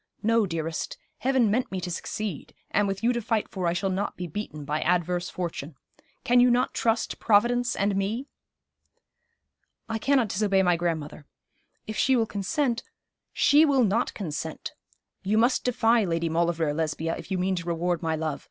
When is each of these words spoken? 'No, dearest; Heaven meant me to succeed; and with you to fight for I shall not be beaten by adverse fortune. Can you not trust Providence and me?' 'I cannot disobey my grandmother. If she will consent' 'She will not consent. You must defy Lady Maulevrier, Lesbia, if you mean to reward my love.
'No, 0.23 0.47
dearest; 0.47 0.97
Heaven 1.19 1.51
meant 1.51 1.71
me 1.71 1.79
to 1.79 1.91
succeed; 1.91 2.55
and 2.71 2.87
with 2.87 3.03
you 3.03 3.13
to 3.13 3.21
fight 3.21 3.47
for 3.47 3.67
I 3.67 3.73
shall 3.73 3.91
not 3.91 4.17
be 4.17 4.25
beaten 4.25 4.65
by 4.65 4.81
adverse 4.81 5.29
fortune. 5.29 5.75
Can 6.23 6.39
you 6.39 6.49
not 6.49 6.73
trust 6.73 7.19
Providence 7.19 7.75
and 7.75 7.95
me?' 7.95 8.25
'I 9.89 9.99
cannot 9.99 10.29
disobey 10.29 10.63
my 10.63 10.75
grandmother. 10.75 11.27
If 11.85 11.97
she 11.97 12.15
will 12.15 12.25
consent' 12.25 12.81
'She 13.45 13.63
will 13.63 13.83
not 13.83 14.15
consent. 14.15 14.71
You 15.23 15.37
must 15.37 15.63
defy 15.63 16.03
Lady 16.03 16.29
Maulevrier, 16.29 16.73
Lesbia, 16.73 17.15
if 17.15 17.29
you 17.29 17.37
mean 17.37 17.55
to 17.57 17.67
reward 17.67 18.01
my 18.01 18.15
love. 18.15 18.39